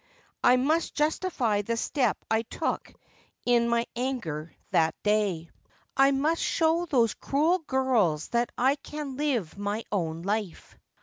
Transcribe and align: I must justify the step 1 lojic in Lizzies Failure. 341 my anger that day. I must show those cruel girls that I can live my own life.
I 0.43 0.55
must 0.55 0.95
justify 0.95 1.61
the 1.61 1.77
step 1.77 2.17
1 2.31 2.41
lojic 2.45 2.95
in 3.45 3.69
Lizzies 3.69 3.69
Failure. 3.69 3.69
341 3.69 3.69
my 3.69 3.85
anger 3.95 4.55
that 4.71 4.95
day. 5.03 5.49
I 5.95 6.09
must 6.09 6.41
show 6.41 6.87
those 6.87 7.13
cruel 7.13 7.59
girls 7.59 8.29
that 8.29 8.51
I 8.57 8.77
can 8.77 9.15
live 9.15 9.59
my 9.59 9.83
own 9.91 10.23
life. 10.23 10.75